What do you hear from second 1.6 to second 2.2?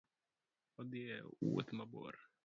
mabor.